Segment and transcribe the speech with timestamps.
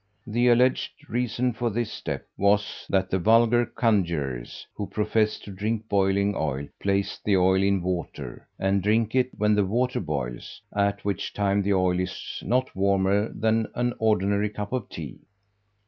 [0.25, 5.87] The alleged reason for this step was, that the vulgar conjurors, who profess to drink
[5.89, 11.05] boiling oil, place the oil in water, and drink it when the water boils, at
[11.05, 15.19] which time the oil is not warmer than an ordinary cup of tea.